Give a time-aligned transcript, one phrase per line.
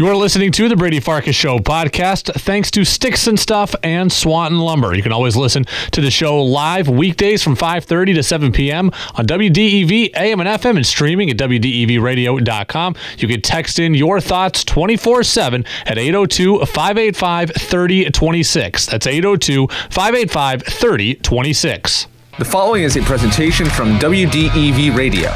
[0.00, 4.10] You are listening to the Brady Farkas Show podcast thanks to Sticks and Stuff and
[4.10, 4.94] Swanton Lumber.
[4.94, 8.90] You can always listen to the show live weekdays from 5:30 to 7 p.m.
[9.16, 12.96] on WDEV AM and FM and streaming at WDEVradio.com.
[13.18, 18.86] You can text in your thoughts 24/7 at 802-585-3026.
[18.86, 22.06] That's 802-585-3026.
[22.38, 25.28] The following is a presentation from WDEV Radio.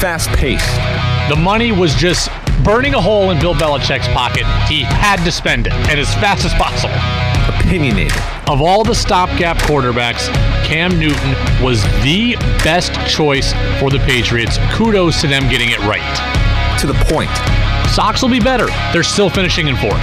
[0.00, 0.66] Fast paced.
[1.28, 2.28] The money was just
[2.64, 4.44] burning a hole in Bill Belichick's pocket.
[4.66, 6.94] He had to spend it, and as fast as possible.
[7.60, 8.16] Opinionated.
[8.48, 10.28] Of all the stopgap quarterbacks,
[10.64, 14.58] Cam Newton was the best choice for the Patriots.
[14.72, 16.80] Kudos to them getting it right.
[16.80, 17.30] To the point.
[17.90, 18.66] Sox will be better.
[18.92, 20.00] They're still finishing in fourth.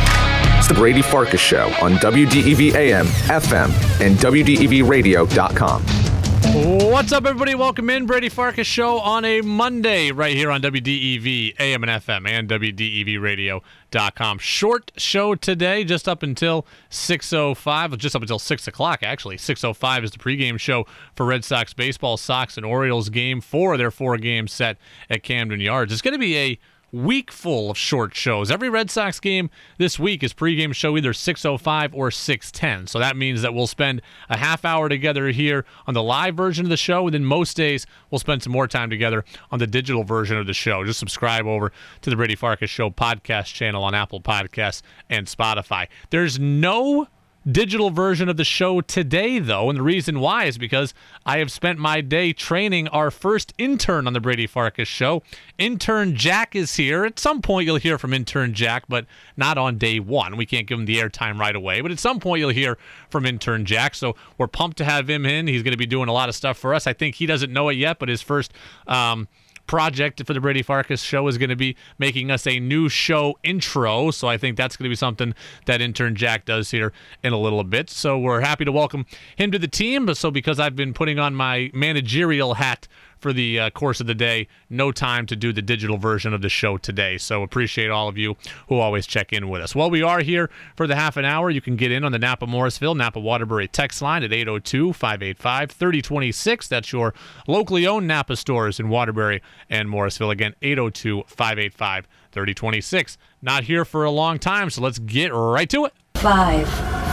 [0.57, 6.10] It's the Brady Farkas Show on WDEV AM, FM, and WDEVradio.com.
[6.53, 7.55] What's up, everybody?
[7.55, 8.05] Welcome in.
[8.05, 14.37] Brady Farkas Show on a Monday right here on WDEV AM and FM and WDEVradio.com.
[14.39, 19.37] Short show today, just up until 6.05, just up until 6 o'clock, actually.
[19.37, 20.85] 6.05 is the pregame show
[21.15, 24.77] for Red Sox baseball, Sox and Orioles game four, their four games set
[25.09, 25.93] at Camden Yards.
[25.93, 26.59] It's going to be a
[26.91, 28.51] week full of short shows.
[28.51, 32.87] Every Red Sox game this week is pregame show either 6:05 or 6:10.
[32.87, 36.65] So that means that we'll spend a half hour together here on the live version
[36.65, 39.67] of the show, and then most days we'll spend some more time together on the
[39.67, 40.83] digital version of the show.
[40.83, 45.87] Just subscribe over to the Brady Farkas Show podcast channel on Apple Podcasts and Spotify.
[46.09, 47.07] There's no
[47.49, 49.69] digital version of the show today, though.
[49.69, 50.93] And the reason why is because
[51.25, 55.23] I have spent my day training our first intern on the Brady Farkas show.
[55.57, 57.05] Intern Jack is here.
[57.05, 59.05] At some point, you'll hear from intern Jack, but
[59.37, 60.37] not on day one.
[60.37, 61.81] We can't give him the airtime right away.
[61.81, 62.77] But at some point, you'll hear
[63.09, 63.95] from intern Jack.
[63.95, 65.47] So we're pumped to have him in.
[65.47, 66.87] He's going to be doing a lot of stuff for us.
[66.87, 68.53] I think he doesn't know it yet, but his first.
[68.87, 69.27] Um,
[69.67, 73.37] project for the Brady Farkas show is going to be making us a new show
[73.43, 74.11] intro.
[74.11, 75.33] So I think that's going to be something
[75.65, 76.91] that intern Jack does here
[77.23, 77.89] in a little bit.
[77.89, 80.13] So we're happy to welcome him to the team.
[80.13, 82.87] So because I've been putting on my managerial hat
[83.21, 84.47] for the uh, course of the day.
[84.69, 87.17] No time to do the digital version of the show today.
[87.17, 88.35] So appreciate all of you
[88.67, 89.75] who always check in with us.
[89.75, 91.49] Well, we are here for the half an hour.
[91.49, 95.71] You can get in on the Napa Morrisville, Napa Waterbury text line at 802 585
[95.71, 96.67] 3026.
[96.67, 97.13] That's your
[97.47, 100.31] locally owned Napa stores in Waterbury and Morrisville.
[100.31, 103.17] Again, 802 585 3026.
[103.41, 105.93] Not here for a long time, so let's get right to it.
[106.15, 106.67] Five,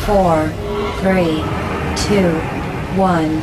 [0.05, 0.49] four,
[1.01, 1.43] three,
[2.07, 2.33] two,
[2.99, 3.43] one.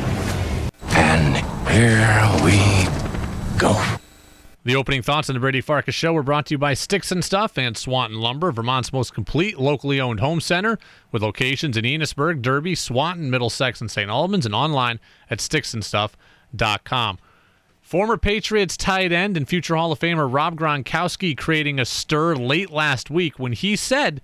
[0.98, 2.88] And here we
[3.60, 3.78] go.
[4.64, 7.24] The opening thoughts on the Brady Farkas Show were brought to you by Sticks and
[7.24, 10.80] Stuff and Swanton Lumber, Vermont's most complete locally owned home center,
[11.12, 14.10] with locations in Enosburg, Derby, Swanton, Middlesex, and St.
[14.10, 17.20] Albans, and online at sticksandstuff.com.
[17.82, 22.72] Former Patriots tight end and future Hall of Famer Rob Gronkowski creating a stir late
[22.72, 24.22] last week when he said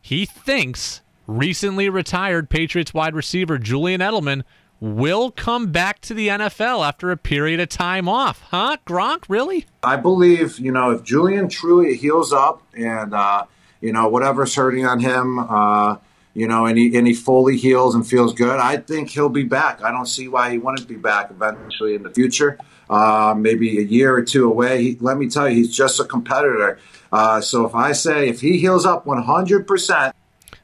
[0.00, 4.44] he thinks recently retired Patriots wide receiver Julian Edelman
[4.82, 8.42] will come back to the NFL after a period of time off.
[8.50, 8.78] Huh?
[8.84, 9.64] Gronk, really?
[9.84, 13.44] I believe, you know, if Julian truly heals up and, uh,
[13.80, 15.98] you know, whatever's hurting on him, uh,
[16.34, 19.44] you know, and he, and he fully heals and feels good, I think he'll be
[19.44, 19.84] back.
[19.84, 22.58] I don't see why he wouldn't be back eventually in the future.
[22.90, 24.82] Uh, maybe a year or two away.
[24.82, 26.80] He, let me tell you, he's just a competitor.
[27.12, 30.12] Uh, so if I say if he heals up 100%,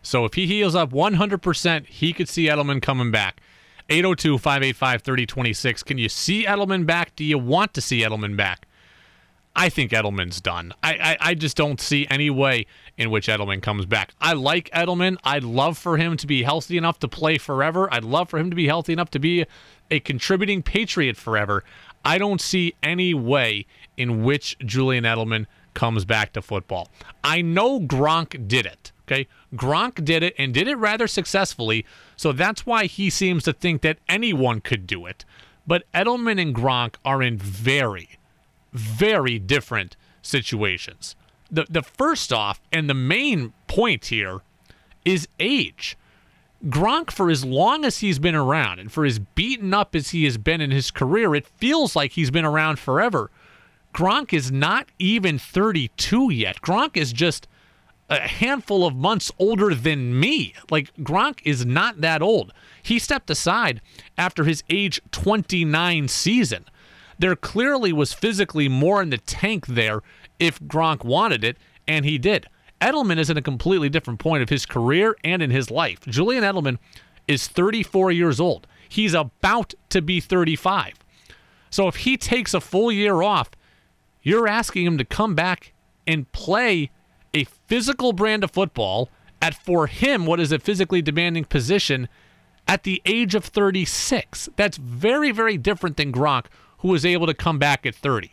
[0.03, 3.41] so if he heals up 100%, he could see Edelman coming back.
[3.89, 5.83] 802 585 3026.
[5.83, 7.17] Can you see Edelman back?
[7.17, 8.67] Do you want to see Edelman back?
[9.57, 10.73] I think Edelman's done.
[10.85, 12.67] I, I, I, just don't see any way
[12.97, 14.13] in which Edelman comes back.
[14.21, 15.17] I like Edelman.
[15.25, 17.93] I'd love for him to be healthy enough to play forever.
[17.93, 19.47] I'd love for him to be healthy enough to be
[19.91, 21.65] a contributing Patriot forever.
[22.05, 23.67] I don't see any way
[23.97, 26.89] in which Julian Edelman comes back to football.
[27.25, 28.93] I know Gronk did it.
[29.09, 29.27] Okay.
[29.55, 31.87] Gronk did it and did it rather successfully.
[32.17, 35.25] So that's why he seems to think that anyone could do it.
[35.67, 38.19] But Edelman and Gronk are in very,
[38.73, 41.17] very different situations.
[41.51, 44.41] The, the first off, and the main point here
[45.07, 45.97] is age.
[46.67, 50.25] Gronk, for as long as he's been around and for as beaten up as he
[50.25, 53.31] has been in his career, it feels like he's been around forever.
[53.95, 56.61] Gronk is not even 32 yet.
[56.61, 57.49] Gronk is just
[58.09, 60.55] a handful of months older than me.
[60.71, 62.53] Like Gronk is not that old.
[62.83, 63.81] He stepped aside
[64.17, 66.65] after his age 29 season.
[67.19, 70.03] There clearly was physically more in the tank there
[70.39, 72.47] if Gronk wanted it, and he did.
[72.81, 76.01] Edelman is in a completely different point of his career and in his life.
[76.07, 76.79] Julian Edelman
[77.27, 78.67] is 34 years old.
[78.89, 80.95] He's about to be 35.
[81.71, 83.51] So if he takes a full year off,
[84.23, 85.73] you're asking him to come back
[86.07, 86.91] and play
[87.39, 89.09] a physical brand of football
[89.41, 92.09] at for him what is a physically demanding position
[92.67, 94.49] at the age of 36.
[94.57, 96.47] That's very very different than Gronk
[96.79, 98.31] who was able to come back at 30.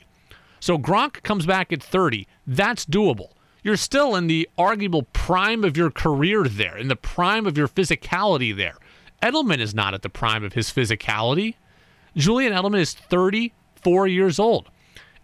[0.60, 2.28] So Gronk comes back at 30.
[2.48, 3.30] That's doable.
[3.64, 7.68] You're still in the arguable prime of your career there, in the prime of your
[7.68, 8.78] physicality there.
[9.24, 11.56] Edelman is not at the prime of his physicality.
[12.16, 14.70] Julian Edelman is 34 years old.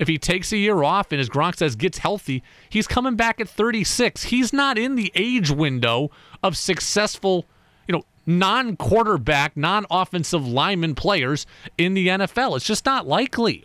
[0.01, 3.39] If he takes a year off and, as Gronk says, gets healthy, he's coming back
[3.39, 4.23] at 36.
[4.23, 6.09] He's not in the age window
[6.41, 7.45] of successful,
[7.87, 11.45] you know, non quarterback, non offensive lineman players
[11.77, 12.55] in the NFL.
[12.55, 13.63] It's just not likely.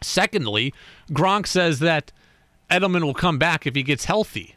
[0.00, 0.72] Secondly,
[1.10, 2.10] Gronk says that
[2.70, 4.56] Edelman will come back if he gets healthy.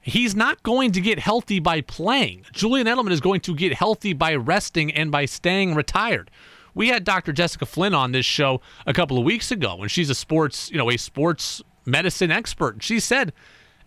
[0.00, 2.46] He's not going to get healthy by playing.
[2.52, 6.32] Julian Edelman is going to get healthy by resting and by staying retired.
[6.74, 7.32] We had Dr.
[7.32, 10.78] Jessica Flynn on this show a couple of weeks ago, and she's a sports, you
[10.78, 12.82] know, a sports medicine expert.
[12.82, 13.32] She said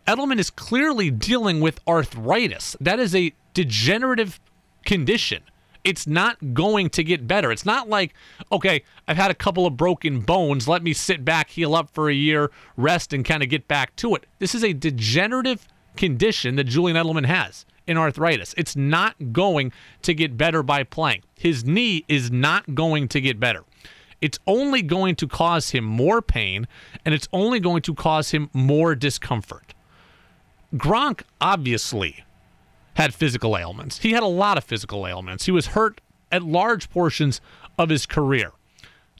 [0.07, 2.75] Edelman is clearly dealing with arthritis.
[2.79, 4.39] That is a degenerative
[4.85, 5.43] condition.
[5.83, 7.51] It's not going to get better.
[7.51, 8.13] It's not like,
[8.51, 10.67] okay, I've had a couple of broken bones.
[10.67, 13.95] Let me sit back, heal up for a year, rest, and kind of get back
[13.97, 14.25] to it.
[14.39, 18.53] This is a degenerative condition that Julian Edelman has in arthritis.
[18.57, 19.71] It's not going
[20.01, 21.23] to get better by playing.
[21.35, 23.63] His knee is not going to get better.
[24.21, 26.67] It's only going to cause him more pain
[27.03, 29.73] and it's only going to cause him more discomfort.
[30.73, 32.23] Gronk obviously
[32.95, 33.99] had physical ailments.
[33.99, 35.45] He had a lot of physical ailments.
[35.45, 36.01] He was hurt
[36.31, 37.41] at large portions
[37.77, 38.51] of his career.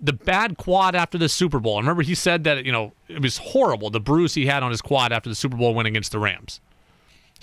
[0.01, 1.75] The bad quad after the Super Bowl.
[1.75, 4.71] I remember, he said that, you know, it was horrible, the bruise he had on
[4.71, 6.59] his quad after the Super Bowl win against the Rams.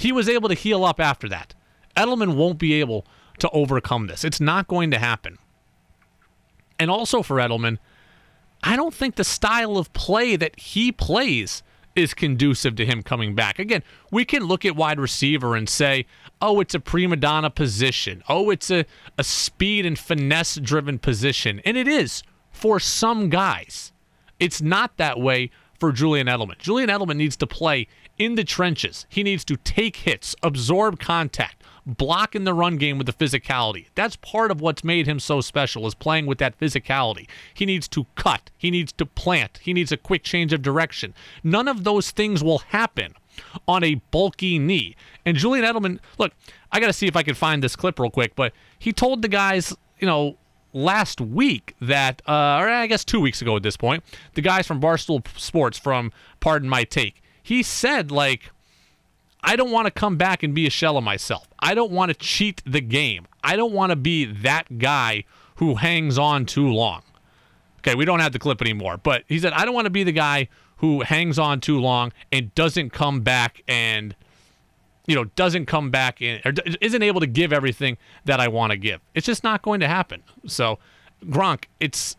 [0.02, 1.54] He was able to heal up after that.
[1.96, 3.06] Edelman won't be able
[3.38, 4.24] to overcome this.
[4.24, 5.38] It's not going to happen.
[6.78, 7.78] And also for Edelman,
[8.64, 11.62] I don't think the style of play that he plays
[11.94, 13.58] is conducive to him coming back.
[13.58, 16.06] Again, we can look at wide receiver and say,
[16.40, 18.24] oh, it's a prima donna position.
[18.28, 18.84] Oh, it's a,
[19.18, 21.60] a speed and finesse driven position.
[21.64, 23.92] And it is for some guys.
[24.40, 26.58] It's not that way for Julian Edelman.
[26.58, 27.86] Julian Edelman needs to play
[28.22, 29.06] in the trenches.
[29.08, 33.86] He needs to take hits, absorb contact, block in the run game with the physicality.
[33.94, 37.28] That's part of what's made him so special is playing with that physicality.
[37.52, 41.14] He needs to cut, he needs to plant, he needs a quick change of direction.
[41.42, 43.14] None of those things will happen
[43.66, 44.94] on a bulky knee.
[45.24, 46.32] And Julian Edelman, look,
[46.70, 49.22] I got to see if I can find this clip real quick, but he told
[49.22, 50.36] the guys, you know,
[50.72, 54.04] last week that, uh, or I guess two weeks ago at this point,
[54.34, 58.50] the guys from Barstool Sports from Pardon My Take, he said, like,
[59.42, 61.48] I don't want to come back and be a shell of myself.
[61.58, 63.26] I don't want to cheat the game.
[63.42, 65.24] I don't want to be that guy
[65.56, 67.02] who hangs on too long.
[67.78, 70.04] Okay, we don't have the clip anymore, but he said, I don't want to be
[70.04, 74.14] the guy who hangs on too long and doesn't come back and
[75.06, 78.72] you know doesn't come back in or isn't able to give everything that I want
[78.72, 79.00] to give.
[79.14, 80.22] It's just not going to happen.
[80.46, 80.78] So
[81.26, 82.16] Gronk, it's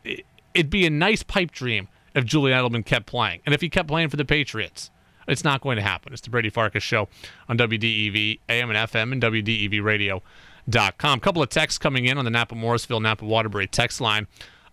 [0.54, 3.88] it'd be a nice pipe dream if Julian Edelman kept playing and if he kept
[3.88, 4.92] playing for the Patriots.
[5.28, 6.14] It's not going to happen.
[6.14, 7.08] It's the Brady Farkas show
[7.48, 11.18] on WDEV AM and FM and WDEVradio.com.
[11.18, 14.28] A couple of texts coming in on the Napa Morrisville Napa Waterbury text line.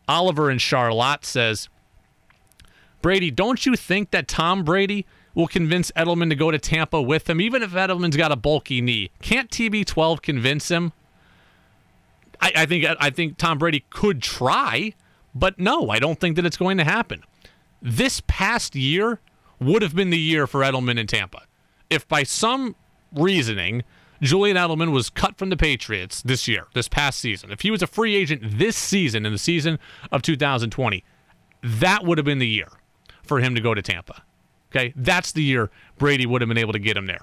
[0.08, 1.69] Oliver in Charlotte says,
[3.02, 7.31] Brady, don't you think that Tom Brady will convince Edelman to go to Tampa with
[7.31, 9.11] him, even if Edelman's got a bulky knee?
[9.23, 10.92] Can't TB12 convince him?
[12.40, 14.95] I, I think I think Tom Brady could try,
[15.35, 17.23] but no, I don't think that it's going to happen.
[17.83, 19.21] This past year
[19.61, 21.43] would have been the year for Edelman in Tampa.
[21.88, 22.76] If by some
[23.14, 23.83] reasoning
[24.21, 27.83] Julian Edelman was cut from the Patriots this year, this past season, if he was
[27.83, 29.79] a free agent this season in the season
[30.12, 31.05] of 2020,
[31.62, 32.69] that would have been the year
[33.23, 34.23] for him to go to Tampa.
[34.71, 37.23] Okay, that's the year Brady would have been able to get him there.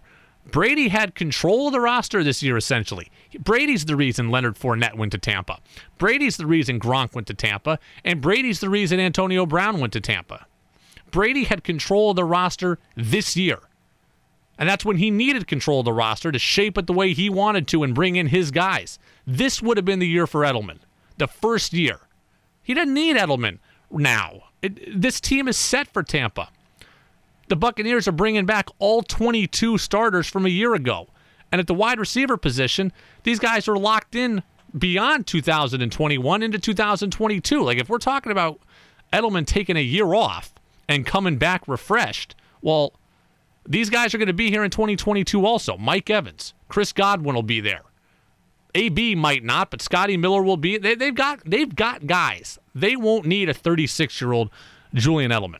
[0.51, 3.09] Brady had control of the roster this year, essentially.
[3.39, 5.59] Brady's the reason Leonard Fournette went to Tampa.
[5.97, 7.79] Brady's the reason Gronk went to Tampa.
[8.05, 10.45] And Brady's the reason Antonio Brown went to Tampa.
[11.11, 13.59] Brady had control of the roster this year.
[14.57, 17.29] And that's when he needed control of the roster to shape it the way he
[17.29, 18.97] wanted to and bring in his guys.
[19.25, 20.79] This would have been the year for Edelman,
[21.17, 21.99] the first year.
[22.63, 23.59] He doesn't need Edelman
[23.91, 24.43] now.
[24.61, 26.49] It, this team is set for Tampa.
[27.49, 31.07] The Buccaneers are bringing back all 22 starters from a year ago.
[31.51, 32.91] And at the wide receiver position,
[33.23, 34.43] these guys are locked in
[34.77, 37.63] beyond 2021 into 2022.
[37.63, 38.59] Like, if we're talking about
[39.13, 40.53] Edelman taking a year off
[40.87, 42.93] and coming back refreshed, well,
[43.67, 45.77] these guys are going to be here in 2022 also.
[45.77, 47.81] Mike Evans, Chris Godwin will be there.
[48.75, 50.77] AB might not, but Scotty Miller will be.
[50.77, 52.59] They, have got they've got guys.
[52.75, 54.51] They won't need a 36 year old
[54.93, 55.59] Julian Edelman.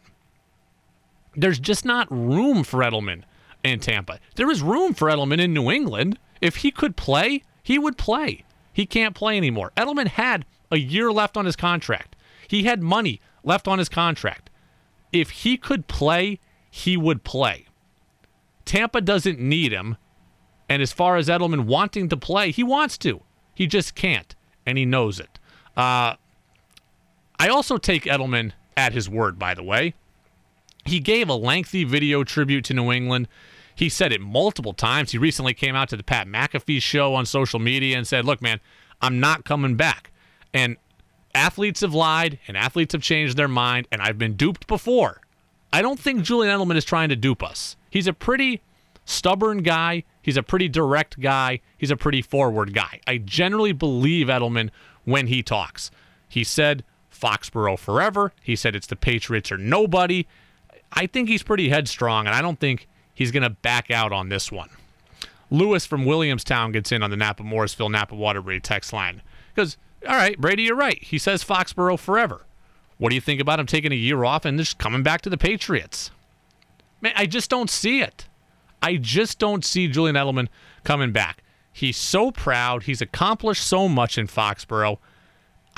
[1.36, 3.24] there's just not room for Edelman
[3.64, 4.20] in Tampa.
[4.36, 6.20] There is room for Edelman in New England.
[6.42, 8.44] If he could play, he would play.
[8.72, 9.72] He can't play anymore.
[9.76, 12.16] Edelman had a year left on his contract.
[12.48, 14.50] He had money left on his contract.
[15.22, 17.66] If he could play, he would play.
[18.66, 19.98] Tampa doesn't need him.
[20.70, 23.22] And as far as Edelman wanting to play, he wants to.
[23.54, 25.40] He just can't, and he knows it.
[25.76, 26.16] Uh,
[27.40, 29.94] I also take Edelman at his word, by the way.
[30.86, 33.28] He gave a lengthy video tribute to New England.
[33.76, 35.12] He said it multiple times.
[35.12, 38.42] He recently came out to the Pat McAfee show on social media and said, Look,
[38.42, 38.60] man,
[39.02, 40.12] I'm not coming back.
[40.54, 40.78] And
[41.38, 45.22] athletes have lied and athletes have changed their mind, and I've been duped before.
[45.72, 47.78] I don't think Julian Edelman is trying to dupe us.
[47.90, 48.62] He's a pretty
[49.06, 50.04] stubborn guy.
[50.22, 51.62] He's a pretty direct guy.
[51.78, 53.00] He's a pretty forward guy.
[53.08, 54.70] I generally believe Edelman
[55.06, 55.92] when he talks.
[56.28, 58.34] He said Foxborough forever.
[58.42, 60.28] He said it's the Patriots or nobody.
[60.92, 64.30] I think he's pretty headstrong, and I don't think he's going to back out on
[64.30, 64.70] this one.
[65.50, 69.22] Lewis from Williamstown gets in on the Napa Morrisville Napa Waterbury text line.
[69.54, 69.78] Because,
[70.08, 71.02] all right, Brady, you're right.
[71.02, 72.46] He says Foxborough forever.
[72.98, 75.30] What do you think about him taking a year off and just coming back to
[75.30, 76.12] the Patriots?
[77.02, 78.28] Man, I just don't see it.
[78.82, 80.48] I just don't see Julian Edelman
[80.84, 81.44] coming back.
[81.72, 82.84] He's so proud.
[82.84, 84.98] He's accomplished so much in Foxborough.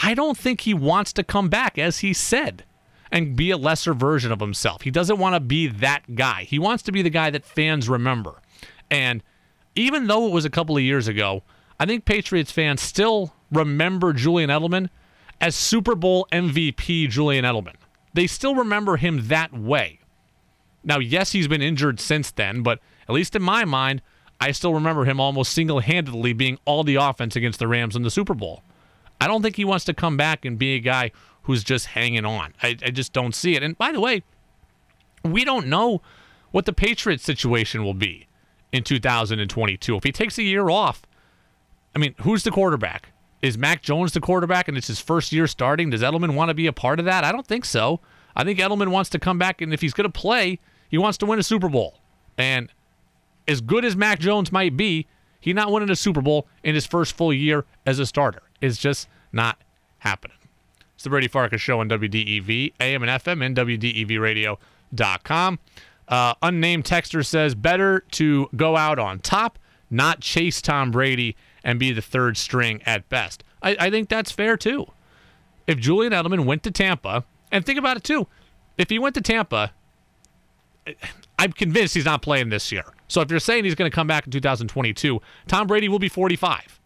[0.01, 2.63] I don't think he wants to come back, as he said,
[3.11, 4.83] and be a lesser version of himself.
[4.83, 6.43] He doesn't want to be that guy.
[6.43, 8.41] He wants to be the guy that fans remember.
[8.89, 9.21] And
[9.75, 11.43] even though it was a couple of years ago,
[11.79, 14.89] I think Patriots fans still remember Julian Edelman
[15.41, 17.75] as Super Bowl MVP Julian Edelman.
[18.13, 20.00] They still remember him that way.
[20.84, 24.01] Now, yes, he's been injured since then, but at least in my mind,
[24.39, 28.03] I still remember him almost single handedly being all the offense against the Rams in
[28.03, 28.63] the Super Bowl.
[29.20, 31.12] I don't think he wants to come back and be a guy
[31.44, 32.53] who's just hanging on.
[32.63, 33.63] I, I just don't see it.
[33.63, 34.24] And by the way,
[35.24, 36.01] we don't know
[36.51, 38.27] what the Patriots situation will be
[38.72, 39.96] in 2022.
[39.96, 41.01] If he takes a year off,
[41.96, 43.12] I mean, who's the quarterback?
[43.41, 45.89] Is Mac Jones the quarterback and it's his first year starting?
[45.89, 47.24] Does Edelman want to be a part of that?
[47.24, 48.01] I don't think so.
[48.36, 51.17] I think Edelman wants to come back, and if he's going to play, he wants
[51.19, 52.00] to win a Super Bowl.
[52.38, 52.69] And
[53.48, 55.08] as good as Mac Jones might be,
[55.39, 58.41] he's not winning a Super Bowl in his first full year as a starter.
[58.62, 59.58] It's just not
[60.00, 60.38] happening.
[60.96, 65.60] It's the Brady Farkas Show on WDEV, AM and FM, and WDEVradio.com.
[66.08, 71.79] Uh, unnamed texter says, better to go out on top, not chase Tom Brady and
[71.79, 73.43] be the third string at best.
[73.61, 74.87] I, I think that's fair too.
[75.67, 78.27] If Julian Edelman went to Tampa, and think about it too,
[78.77, 79.73] if he went to Tampa,
[81.37, 82.85] I'm convinced he's not playing this year.
[83.07, 86.09] So if you're saying he's going to come back in 2022, Tom Brady will be
[86.09, 86.79] 45.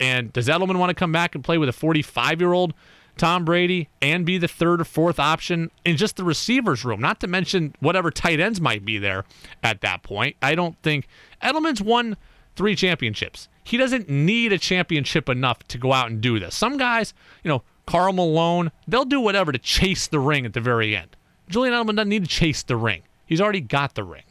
[0.00, 2.74] And does Edelman want to come back and play with a 45 year old
[3.16, 7.00] Tom Brady and be the third or fourth option in just the receivers room?
[7.00, 9.24] Not to mention whatever tight ends might be there
[9.62, 10.36] at that point.
[10.40, 11.08] I don't think
[11.42, 12.16] Edelman's won
[12.54, 13.48] three championships.
[13.68, 16.54] He doesn't need a championship enough to go out and do this.
[16.54, 17.12] Some guys,
[17.44, 21.14] you know, Karl Malone, they'll do whatever to chase the ring at the very end.
[21.50, 23.02] Julian Edelman doesn't need to chase the ring.
[23.26, 24.22] He's already got the ring.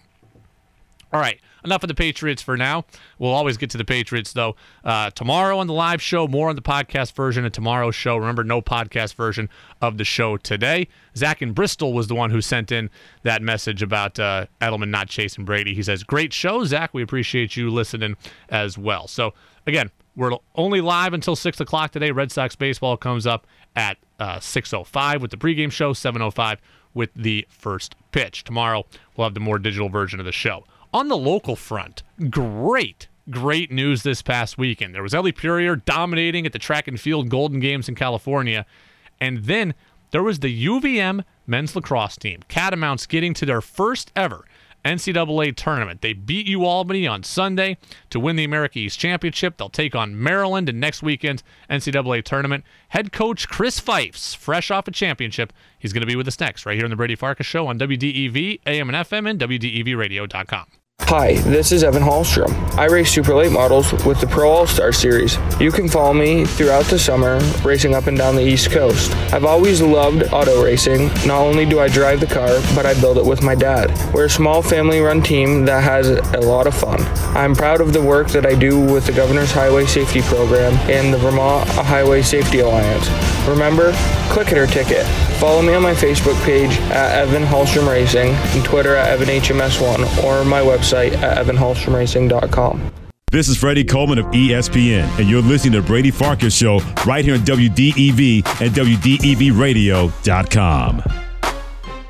[1.13, 2.85] All right, enough of the Patriots for now.
[3.19, 4.55] We'll always get to the Patriots, though.
[4.83, 8.17] Uh, tomorrow on the live show, more on the podcast version of tomorrow's show.
[8.17, 9.49] Remember, no podcast version
[9.81, 10.87] of the show today.
[11.15, 12.89] Zach in Bristol was the one who sent in
[13.23, 15.73] that message about uh, Edelman not chasing Brady.
[15.73, 16.93] He says, Great show, Zach.
[16.93, 18.15] We appreciate you listening
[18.49, 19.07] as well.
[19.07, 19.33] So,
[19.65, 22.11] again, we're only live until 6 o'clock today.
[22.11, 23.45] Red Sox baseball comes up
[23.75, 26.57] at uh, 6.05 with the pregame show, 7.05
[26.93, 28.43] with the first pitch.
[28.43, 28.85] Tomorrow,
[29.15, 30.65] we'll have the more digital version of the show.
[30.93, 34.95] On the local front, great, great news this past weekend.
[34.95, 38.65] There was Ellie Purrier dominating at the track and field Golden Games in California.
[39.19, 39.73] And then
[40.11, 44.45] there was the UVM men's lacrosse team, Catamounts, getting to their first ever
[44.85, 46.01] NCAA tournament.
[46.01, 47.77] They beat UAlbany on Sunday
[48.09, 49.57] to win the America East Championship.
[49.57, 52.63] They'll take on Maryland in next weekend's NCAA tournament.
[52.89, 56.65] Head coach Chris Feifs, fresh off a championship, he's going to be with us next,
[56.65, 60.67] right here on the Brady Farkas Show on WDEV, AM and FM, and WDEVradio.com.
[61.07, 62.51] Hi, this is Evan Hallstrom.
[62.77, 65.37] I race super late models with the Pro All Star Series.
[65.57, 69.13] You can follow me throughout the summer racing up and down the East Coast.
[69.31, 71.05] I've always loved auto racing.
[71.25, 73.89] Not only do I drive the car, but I build it with my dad.
[74.13, 77.01] We're a small family run team that has a lot of fun.
[77.37, 81.13] I'm proud of the work that I do with the Governor's Highway Safety Program and
[81.13, 83.07] the Vermont Highway Safety Alliance.
[83.47, 83.93] Remember,
[84.29, 85.05] click it or ticket.
[85.39, 90.45] Follow me on my Facebook page at Evan Hallstrom Racing and Twitter at EvanHMS1 or
[90.45, 92.93] my website at evanhallstromracing.com.
[93.29, 97.33] This is Freddie Coleman of ESPN, and you're listening to Brady Farkas Show right here
[97.33, 101.03] on WDEV and WDEVradio.com.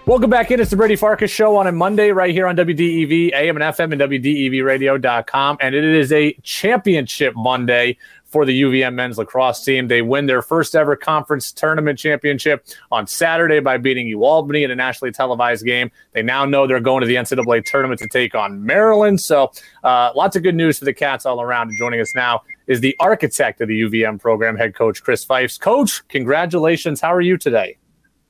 [0.08, 0.62] Welcome back in.
[0.62, 3.92] It's the Brady Farkas Show on a Monday right here on WDEV, AM and FM,
[3.92, 5.58] and WDEVradio.com.
[5.60, 7.98] And it is a championship Monday
[8.38, 9.88] for the UVM men's lacrosse team.
[9.88, 14.76] They win their first ever conference tournament championship on Saturday by beating UAlbany in a
[14.76, 15.90] nationally televised game.
[16.12, 19.20] They now know they're going to the NCAA tournament to take on Maryland.
[19.22, 19.52] So
[19.84, 21.70] uh, lots of good news for the Cats all around.
[21.70, 25.60] And joining us now is the architect of the UVM program, head coach Chris Feifs.
[25.60, 27.02] Coach, congratulations.
[27.02, 27.80] How are you today?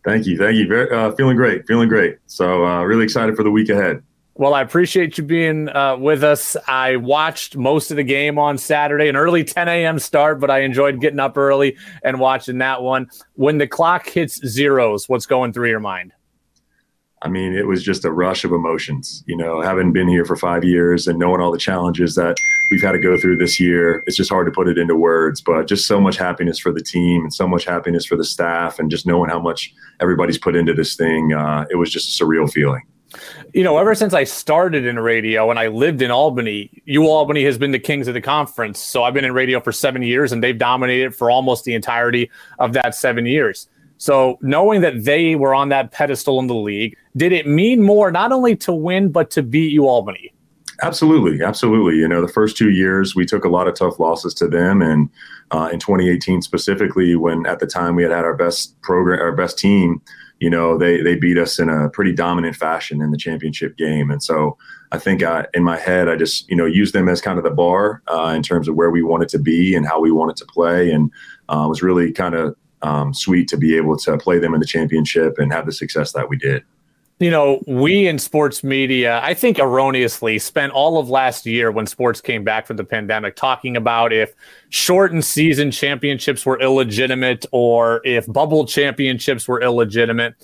[0.05, 0.37] Thank you.
[0.37, 0.69] Thank you.
[0.69, 1.67] Very, uh, feeling great.
[1.67, 2.19] Feeling great.
[2.27, 4.01] So, uh, really excited for the week ahead.
[4.39, 6.55] Well, I appreciate you being uh, with us.
[6.67, 9.97] I watched most of the game on Saturday, an early 10 a.m.
[9.97, 13.07] start, but I enjoyed getting up early and watching that one.
[13.33, 16.13] When the clock hits zeros, what's going through your mind?
[17.23, 19.23] I mean, it was just a rush of emotions.
[19.25, 22.37] You know, having been here for five years and knowing all the challenges that
[22.69, 25.41] we've had to go through this year, it's just hard to put it into words.
[25.41, 28.77] But just so much happiness for the team and so much happiness for the staff,
[28.77, 32.23] and just knowing how much everybody's put into this thing, uh, it was just a
[32.23, 32.83] surreal feeling.
[33.53, 37.57] You know, ever since I started in radio and I lived in Albany, UAlbany has
[37.57, 38.79] been the kings of the conference.
[38.79, 42.29] So I've been in radio for seven years, and they've dominated for almost the entirety
[42.59, 43.69] of that seven years.
[43.97, 48.11] So knowing that they were on that pedestal in the league, did it mean more
[48.11, 50.31] not only to win but to beat UAlbany?
[50.83, 51.95] Absolutely, absolutely.
[51.95, 54.81] You know, the first two years we took a lot of tough losses to them,
[54.81, 55.09] and
[55.49, 59.31] uh, in 2018 specifically, when at the time we had had our best program, our
[59.31, 60.01] best team,
[60.39, 64.11] you know, they they beat us in a pretty dominant fashion in the championship game,
[64.11, 64.57] and so
[64.91, 67.43] I think I, in my head I just you know used them as kind of
[67.43, 70.35] the bar uh, in terms of where we wanted to be and how we wanted
[70.37, 71.11] to play, and
[71.49, 74.65] uh, was really kind of um, sweet to be able to play them in the
[74.65, 76.63] championship and have the success that we did.
[77.19, 81.87] You know, we in sports media, I think erroneously spent all of last year when
[81.87, 84.35] sports came back from the pandemic talking about if
[84.69, 90.35] shortened season championships were illegitimate or if bubble championships were illegitimate.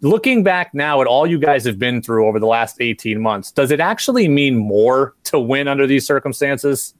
[0.00, 3.52] Looking back now at all you guys have been through over the last 18 months,
[3.52, 6.92] does it actually mean more to win under these circumstances?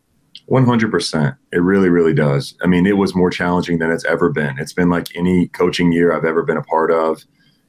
[0.48, 1.36] 100%.
[1.52, 2.54] It really, really does.
[2.62, 4.56] I mean, it was more challenging than it's ever been.
[4.58, 7.24] It's been like any coaching year I've ever been a part of.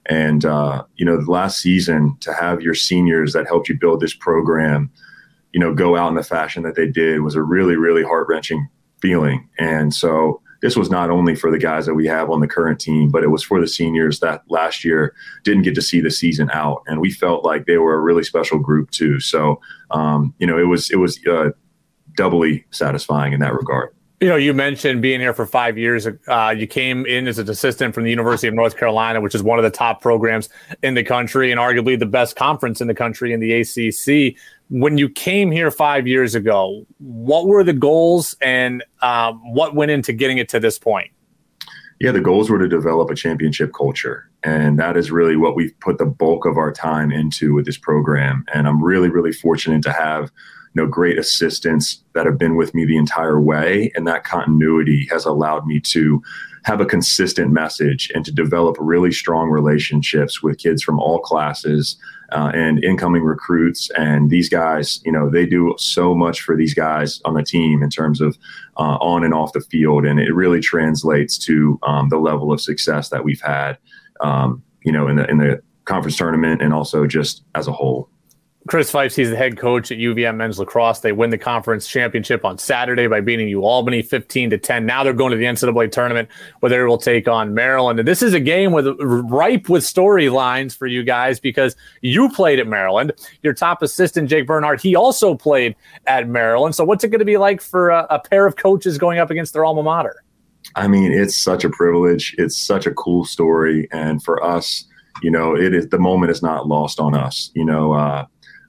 [0.08, 4.00] And, uh, you know, the last season to have your seniors that helped you build
[4.00, 4.90] this program,
[5.52, 8.28] you know, go out in the fashion that they did was a really, really heart
[8.30, 8.70] wrenching
[9.02, 9.48] feeling.
[9.60, 12.80] And so this was not only for the guys that we have on the current
[12.80, 16.10] team, but it was for the seniors that last year didn't get to see the
[16.10, 16.84] season out.
[16.88, 19.20] And we felt like they were a really special group too.
[19.20, 19.60] So,
[19.92, 21.50] um, you know, it was, it was, uh,
[22.16, 23.94] doubly satisfying in that regard.
[24.20, 26.08] You know, you mentioned being here for five years.
[26.28, 29.44] Uh, you came in as an assistant from the University of North Carolina, which is
[29.44, 30.50] one of the top programs
[30.82, 34.36] in the country and arguably the best conference in the country in the ACC.
[34.70, 39.92] When you came here five years ago, what were the goals and um, what went
[39.92, 41.12] into getting it to this point?
[42.00, 44.30] Yeah, the goals were to develop a championship culture.
[44.44, 47.78] And that is really what we've put the bulk of our time into with this
[47.78, 48.46] program.
[48.52, 50.32] And I'm really, really fortunate to have
[50.78, 53.92] know great assistants that have been with me the entire way.
[53.96, 56.22] And that continuity has allowed me to
[56.64, 61.98] have a consistent message and to develop really strong relationships with kids from all classes
[62.32, 63.90] uh, and incoming recruits.
[63.92, 67.84] And these guys you know they do so much for these guys on the team
[67.84, 68.38] in terms of
[68.78, 70.06] uh, on and off the field.
[70.06, 73.78] And it really translates to um, the level of success that we've had
[74.22, 78.10] um, you know in the in the conference tournament and also just as a whole
[78.68, 81.00] Chris Feifs, he's the head coach at UVM men's lacrosse.
[81.00, 84.86] They win the conference championship on Saturday by beating UAlbany 15 to 10.
[84.86, 88.00] Now they're going to the NCAA tournament where they will take on Maryland.
[88.00, 92.60] And this is a game with ripe with storylines for you guys because you played
[92.60, 93.14] at Maryland.
[93.42, 95.76] Your top assistant, Jake Bernhardt, he also played
[96.06, 96.76] at Maryland.
[96.76, 99.32] So what's it going to be like for a, a pair of coaches going up
[99.32, 100.24] against their alma mater?
[100.76, 102.36] I mean, it's such a privilege.
[102.38, 103.88] It's such a cool story.
[103.92, 104.86] And for us,
[105.22, 107.52] you know, it is the moment is not lost on us.
[107.56, 108.26] You know, uh,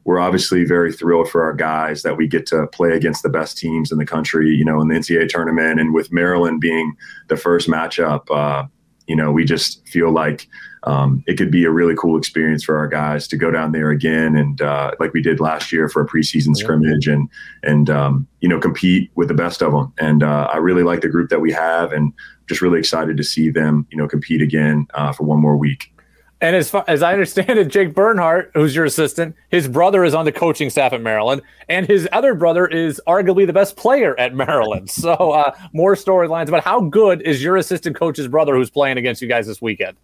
[0.09, 3.59] we're obviously very thrilled for our guys that we get to play against the best
[3.59, 5.79] teams in the country, you know, in the NCAA tournament.
[5.79, 8.66] And with Maryland being the first matchup, uh,
[9.07, 10.49] you know, we just feel like
[10.85, 13.90] um, it could be a really cool experience for our guys to go down there
[13.90, 16.64] again and uh, like we did last year for a preseason yeah.
[16.64, 17.29] scrimmage and
[17.62, 19.92] and um, you know compete with the best of them.
[19.99, 22.14] And uh, I really like the group that we have, and
[22.49, 25.92] just really excited to see them you know compete again uh, for one more week.
[26.40, 30.14] And as far as I understand it, Jake Bernhardt, who's your assistant, his brother is
[30.14, 34.18] on the coaching staff at Maryland, and his other brother is arguably the best player
[34.18, 34.90] at Maryland.
[34.98, 39.22] So uh, more storylines about how good is your assistant coach's brother who's playing against
[39.22, 39.96] you guys this weekend?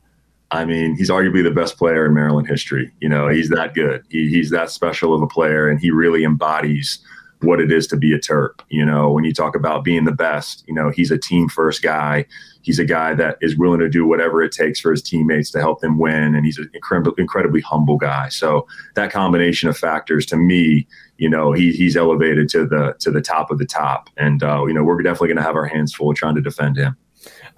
[0.50, 2.92] I mean, he's arguably the best player in Maryland history.
[3.00, 4.04] You know, he's that good.
[4.08, 7.00] He, he's that special of a player, and he really embodies
[7.40, 8.60] what it is to be a Terp.
[8.68, 11.82] You know, when you talk about being the best, you know, he's a team first
[11.82, 12.26] guy.
[12.62, 15.60] He's a guy that is willing to do whatever it takes for his teammates to
[15.60, 18.28] help them win, and he's an incredibly, incredibly humble guy.
[18.28, 20.86] So that combination of factors, to me,
[21.18, 24.64] you know, he, he's elevated to the to the top of the top, and uh,
[24.66, 26.96] you know, we're definitely going to have our hands full trying to defend him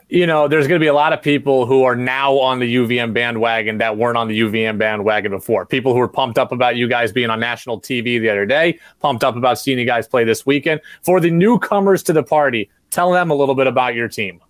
[0.08, 2.76] you know, there's going to be a lot of people who are now on the
[2.76, 5.66] UVM bandwagon that weren't on the UVM bandwagon before.
[5.66, 8.78] People who were pumped up about you guys being on national TV the other day,
[9.00, 10.80] pumped up about seeing you guys play this weekend.
[11.02, 14.40] For the newcomers to the party, tell them a little bit about your team.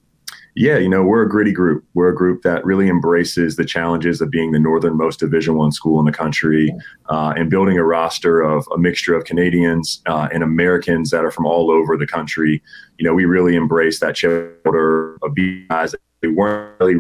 [0.58, 1.84] Yeah, you know, we're a gritty group.
[1.92, 6.00] We're a group that really embraces the challenges of being the northernmost Division One school
[6.00, 6.74] in the country,
[7.10, 11.30] uh, and building a roster of a mixture of Canadians uh, and Americans that are
[11.30, 12.62] from all over the country.
[12.96, 15.34] You know, we really embrace that chapter of
[15.68, 16.94] guys that we weren't really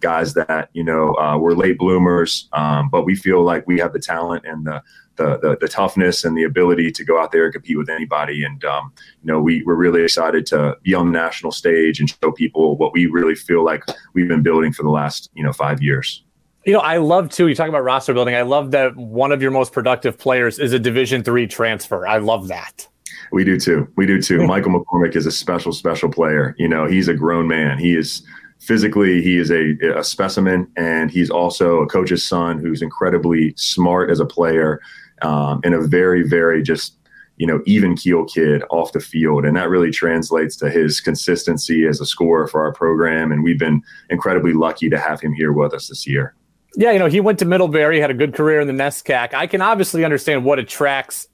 [0.00, 3.92] guys that you know uh, were late bloomers, um, but we feel like we have
[3.92, 4.82] the talent and the
[5.16, 8.42] the, the, the toughness and the ability to go out there and compete with anybody.
[8.44, 8.92] And um,
[9.22, 12.76] you know, we we're really excited to be on the national stage and show people
[12.76, 16.24] what we really feel like we've been building for the last you know five years.
[16.64, 17.48] You know, I love too.
[17.48, 18.36] You talk about roster building.
[18.36, 22.06] I love that one of your most productive players is a Division three transfer.
[22.06, 22.88] I love that.
[23.32, 23.88] We do too.
[23.96, 24.42] We do too.
[24.46, 26.54] Michael McCormick is a special, special player.
[26.58, 27.78] You know, he's a grown man.
[27.78, 28.22] He is
[28.62, 34.10] physically he is a, a specimen and he's also a coach's son who's incredibly smart
[34.10, 34.80] as a player
[35.22, 36.96] um, and a very, very just
[37.36, 41.86] you know even keel kid off the field, and that really translates to his consistency
[41.86, 43.32] as a scorer for our program.
[43.32, 46.34] And we've been incredibly lucky to have him here with us this year.
[46.76, 49.34] Yeah, you know, he went to Middlebury, had a good career in the NESCAC.
[49.34, 51.28] I can obviously understand what attracts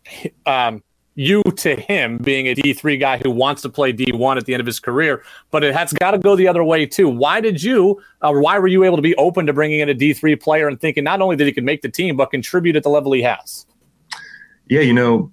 [0.46, 0.82] um,
[1.18, 4.60] you to him being a D3 guy who wants to play D1 at the end
[4.60, 7.08] of his career, but it has got to go the other way too.
[7.08, 9.94] Why did you, uh, why were you able to be open to bringing in a
[9.94, 12.84] D3 player and thinking not only that he could make the team, but contribute at
[12.84, 13.66] the level he has?
[14.68, 15.32] Yeah, you know,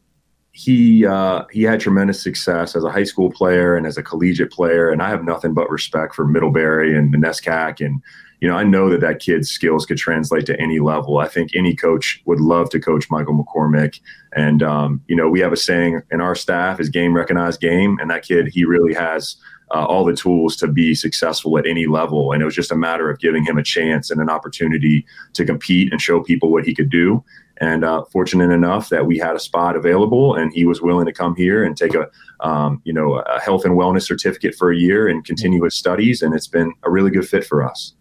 [0.53, 4.51] he uh, he had tremendous success as a high school player and as a collegiate
[4.51, 8.01] player, and I have nothing but respect for Middlebury and the NESCAC, and
[8.41, 11.17] you know I know that that kid's skills could translate to any level.
[11.17, 13.99] I think any coach would love to coach Michael McCormick,
[14.35, 17.97] and um, you know we have a saying in our staff is game recognized game,
[17.99, 19.35] and that kid he really has.
[19.73, 22.31] Uh, all the tools to be successful at any level.
[22.31, 25.43] And it was just a matter of giving him a chance and an opportunity to
[25.43, 27.23] compete and show people what he could do
[27.57, 31.13] and uh, fortunate enough that we had a spot available and he was willing to
[31.13, 32.09] come here and take a
[32.41, 36.21] um, you know a health and wellness certificate for a year and continue his studies
[36.21, 37.93] and it's been a really good fit for us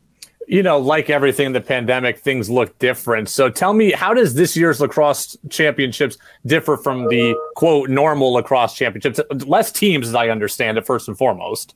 [0.48, 4.34] you know like everything in the pandemic things look different so tell me how does
[4.34, 10.28] this year's lacrosse championships differ from the quote normal lacrosse championships less teams as i
[10.28, 11.74] understand it first and foremost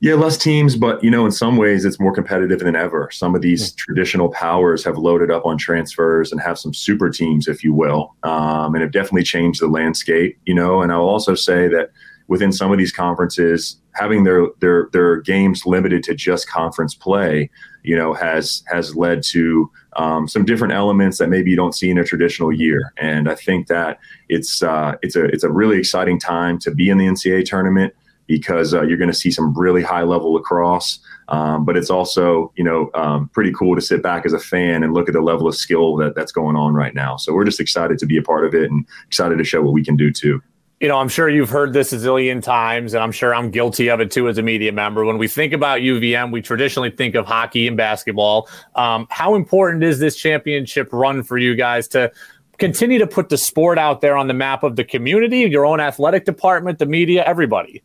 [0.00, 3.08] yeah, less teams, but you know, in some ways, it's more competitive than ever.
[3.10, 3.76] Some of these mm-hmm.
[3.78, 8.14] traditional powers have loaded up on transfers and have some super teams, if you will,
[8.22, 10.38] um, and have definitely changed the landscape.
[10.44, 11.90] You know, and I'll also say that
[12.28, 17.50] within some of these conferences, having their their their games limited to just conference play,
[17.82, 21.90] you know, has has led to um, some different elements that maybe you don't see
[21.90, 22.92] in a traditional year.
[22.98, 26.88] And I think that it's uh, it's a it's a really exciting time to be
[26.88, 27.94] in the NCAA tournament
[28.26, 30.98] because uh, you're going to see some really high level lacrosse.
[31.28, 34.82] Um, but it's also, you know, um, pretty cool to sit back as a fan
[34.82, 37.16] and look at the level of skill that that's going on right now.
[37.16, 39.72] So we're just excited to be a part of it and excited to show what
[39.72, 40.42] we can do too.
[40.84, 43.88] You know, I'm sure you've heard this a zillion times, and I'm sure I'm guilty
[43.88, 45.06] of it too as a media member.
[45.06, 48.50] When we think about UVM, we traditionally think of hockey and basketball.
[48.74, 52.12] Um, how important is this championship run for you guys to
[52.58, 55.80] continue to put the sport out there on the map of the community, your own
[55.80, 57.82] athletic department, the media, everybody?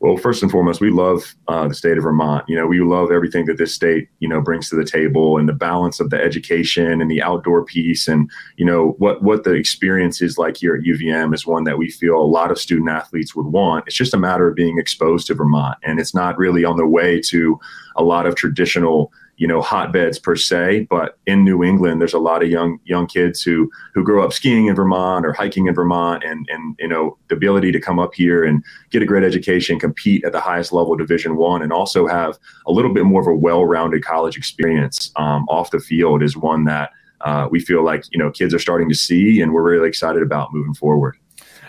[0.00, 2.44] Well, first and foremost, we love uh, the state of Vermont.
[2.48, 5.48] You know, we love everything that this state, you know, brings to the table, and
[5.48, 9.54] the balance of the education and the outdoor piece, and you know what what the
[9.54, 12.88] experience is like here at UVM is one that we feel a lot of student
[12.88, 13.88] athletes would want.
[13.88, 16.86] It's just a matter of being exposed to Vermont, and it's not really on the
[16.86, 17.58] way to
[17.96, 22.18] a lot of traditional you know hotbeds per se but in new england there's a
[22.18, 25.74] lot of young young kids who who grow up skiing in vermont or hiking in
[25.74, 29.24] vermont and and you know the ability to come up here and get a great
[29.24, 33.20] education compete at the highest level division one and also have a little bit more
[33.20, 36.90] of a well-rounded college experience um, off the field is one that
[37.22, 40.22] uh, we feel like you know kids are starting to see and we're really excited
[40.22, 41.16] about moving forward.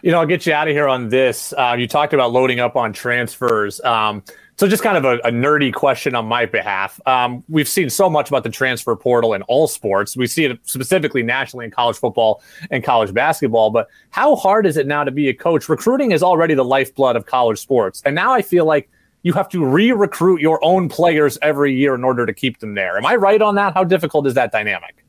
[0.02, 1.54] You know i'll get you out of here on this.
[1.58, 3.82] Uh, you talked about loading up on transfers.
[3.82, 4.24] Um,
[4.60, 7.00] so, just kind of a, a nerdy question on my behalf.
[7.08, 10.18] Um, we've seen so much about the transfer portal in all sports.
[10.18, 13.70] We see it specifically nationally in college football and college basketball.
[13.70, 15.70] But how hard is it now to be a coach?
[15.70, 18.02] Recruiting is already the lifeblood of college sports.
[18.06, 18.90] And now I feel like
[19.24, 22.74] you have to re recruit your own players every year in order to keep them
[22.74, 22.98] there.
[22.98, 23.74] Am I right on that?
[23.76, 25.06] How difficult is that dynamic?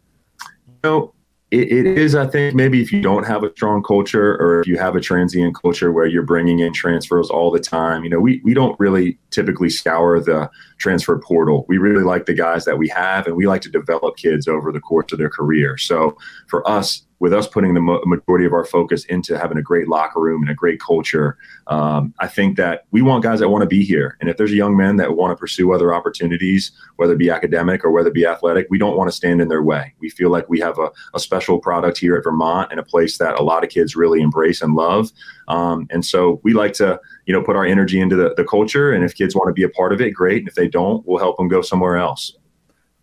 [0.84, 1.12] You
[1.50, 4.66] it, it is, I think, maybe if you don't have a strong culture or if
[4.68, 8.20] you have a transient culture where you're bringing in transfers all the time, you know,
[8.20, 11.66] we, we don't really typically scour the transfer portal.
[11.68, 14.70] We really like the guys that we have, and we like to develop kids over
[14.70, 15.76] the course of their career.
[15.76, 19.88] So for us, with us putting the majority of our focus into having a great
[19.88, 23.62] locker room and a great culture, um, I think that we want guys that want
[23.62, 24.16] to be here.
[24.20, 27.84] And if there's young man that want to pursue other opportunities, whether it be academic
[27.84, 29.94] or whether it be athletic, we don't want to stand in their way.
[30.00, 33.18] We feel like we have a, a special product here at Vermont and a place
[33.18, 35.10] that a lot of kids really embrace and love.
[35.48, 38.92] Um, and so we like to, you know, put our energy into the, the culture.
[38.92, 40.38] And if kids want to be a part of it, great.
[40.38, 42.34] And if they don't, we'll help them go somewhere else.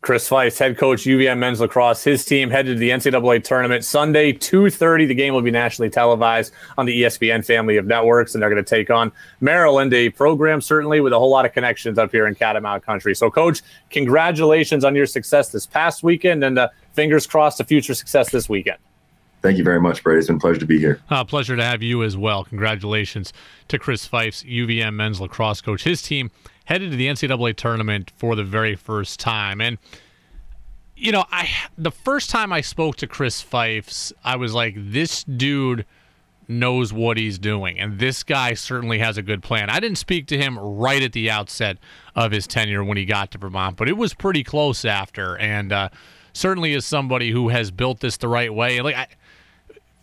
[0.02, 2.04] Chris Feifs, head coach UVM men's lacrosse.
[2.04, 5.08] His team headed to the NCAA tournament Sunday, 2:30.
[5.08, 8.64] The game will be nationally televised on the ESPN family of networks, and they're going
[8.64, 12.28] to take on Maryland, a program certainly with a whole lot of connections up here
[12.28, 13.16] in Catamount Country.
[13.16, 17.94] So, coach, congratulations on your success this past weekend, and uh, fingers crossed to future
[17.94, 18.78] success this weekend.
[19.42, 20.20] Thank you very much, Brady.
[20.20, 21.00] It's been a pleasure to be here.
[21.10, 22.44] Uh, pleasure to have you as well.
[22.44, 23.34] Congratulations
[23.68, 25.84] to Chris Feifs UVM men's lacrosse coach.
[25.84, 26.32] His team
[26.68, 29.62] headed to the NCAA tournament for the very first time.
[29.62, 29.78] And
[30.98, 35.24] you know, I the first time I spoke to Chris Feifs, I was like, this
[35.24, 35.86] dude
[36.50, 39.70] knows what he's doing, and this guy certainly has a good plan.
[39.70, 41.78] I didn't speak to him right at the outset
[42.16, 45.72] of his tenure when he got to Vermont, but it was pretty close after, and
[45.72, 45.90] uh,
[46.34, 48.82] certainly is somebody who has built this the right way.
[48.82, 49.08] Like I,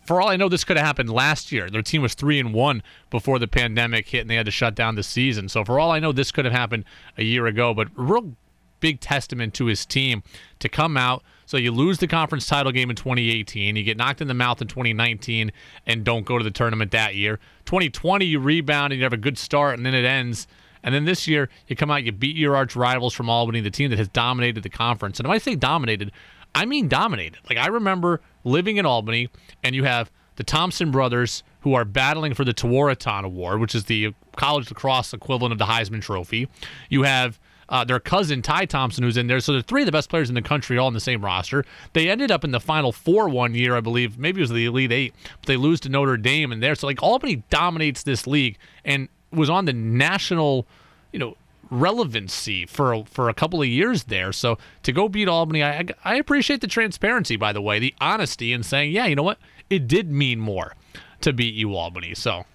[0.05, 1.69] for all I know, this could have happened last year.
[1.69, 4.75] Their team was three and one before the pandemic hit, and they had to shut
[4.75, 5.49] down the season.
[5.49, 6.85] So for all I know, this could have happened
[7.17, 7.73] a year ago.
[7.73, 8.35] But real
[8.79, 10.21] big testament to his team
[10.59, 11.23] to come out.
[11.47, 14.61] So you lose the conference title game in 2018, you get knocked in the mouth
[14.61, 15.51] in 2019,
[15.85, 17.39] and don't go to the tournament that year.
[17.65, 20.47] 2020, you rebound and you have a good start, and then it ends.
[20.83, 23.71] And then this year, you come out, you beat your arch rivals from Albany, the
[23.71, 25.19] team that has dominated the conference.
[25.19, 26.11] And when I say dominated,
[26.53, 27.39] I mean dominated.
[27.49, 29.29] Like I remember living in Albany,
[29.63, 33.85] and you have the Thompson brothers who are battling for the Tewaaraton Award, which is
[33.85, 36.47] the college lacrosse equivalent of the Heisman Trophy.
[36.89, 39.39] You have uh, their cousin Ty Thompson, who's in there.
[39.39, 41.65] So they're three of the best players in the country, all in the same roster.
[41.93, 44.19] They ended up in the Final Four one year, I believe.
[44.19, 46.75] Maybe it was the Elite Eight, but they lose to Notre Dame in there.
[46.75, 50.67] So like Albany dominates this league and was on the national,
[51.11, 51.35] you know,
[51.69, 54.31] relevancy for for a couple of years there.
[54.31, 58.53] So to go beat Albany, I I appreciate the transparency, by the way, the honesty
[58.53, 60.73] in saying, yeah, you know what, it did mean more
[61.21, 62.15] to beat UAlbany.
[62.15, 62.45] So.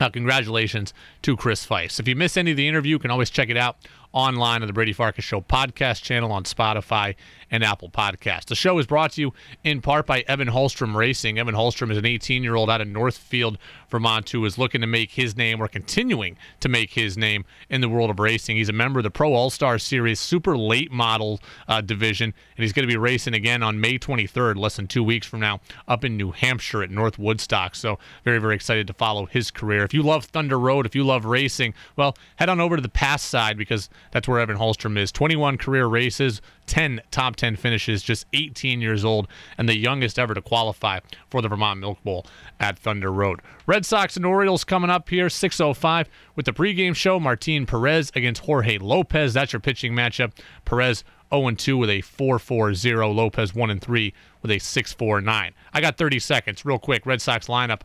[0.00, 2.00] Uh, congratulations to Chris Feifs.
[2.00, 3.76] If you miss any of the interview, you can always check it out
[4.12, 7.14] online on the Brady Farkas Show podcast channel on Spotify
[7.52, 8.46] and Apple Podcasts.
[8.46, 11.38] The show is brought to you in part by Evan Hallstrom Racing.
[11.38, 13.58] Evan Hallstrom is an 18 year old out of Northfield,
[13.90, 17.82] Vermont, who is looking to make his name or continuing to make his name in
[17.82, 18.56] the world of racing.
[18.56, 22.62] He's a member of the Pro All Star Series Super Late Model uh, division, and
[22.62, 25.60] he's going to be racing again on May 23rd, less than two weeks from now,
[25.86, 27.74] up in New Hampshire at North Woodstock.
[27.74, 29.84] So, very, very excited to follow his career.
[29.84, 32.88] If you love Thunder Road, if you love racing, well, head on over to the
[32.88, 35.12] pass side because that's where Evan Hallstrom is.
[35.12, 39.28] 21 career races, 10 top 10 finishes, just 18 years old,
[39.58, 41.00] and the youngest ever to qualify
[41.30, 42.26] for the Vermont Milk Bowl
[42.60, 43.40] at Thunder Road.
[43.66, 47.20] Red Sox and Orioles coming up here, 6.05 with the pregame show.
[47.20, 49.34] Martin Perez against Jorge Lopez.
[49.34, 50.32] That's your pitching matchup.
[50.64, 53.14] Perez 0-2 with a 4-4-0.
[53.14, 55.52] Lopez 1-3 with a 6-4-9.
[55.72, 56.64] I got 30 seconds.
[56.64, 57.80] Real quick, Red Sox lineup.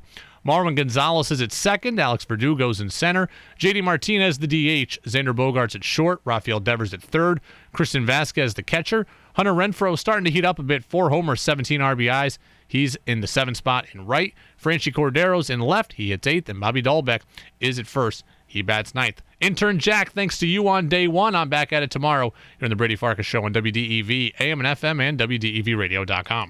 [0.46, 2.00] Marwin Gonzalez is at second.
[2.00, 3.28] Alex Verdugo goes in center.
[3.60, 4.98] JD Martinez, the DH.
[5.04, 6.22] Xander Bogaerts at short.
[6.24, 7.42] Rafael Devers at third.
[7.74, 9.06] Christian Vázquez, the catcher.
[9.38, 10.84] Hunter Renfroe starting to heat up a bit.
[10.84, 12.40] Four homers, 17 RBIs.
[12.68, 14.34] He's in the seventh spot in right.
[14.60, 15.94] Franchy Cordero's in left.
[15.94, 16.50] He hits eighth.
[16.50, 17.22] And Bobby Dalbec
[17.60, 18.24] is at first.
[18.48, 19.22] He bats ninth.
[19.40, 21.36] Intern Jack, thanks to you on day one.
[21.36, 24.68] I'm back at it tomorrow here on the Brady Farkas Show on WDEV, AM and
[24.76, 26.46] FM, and WDEVradio.com.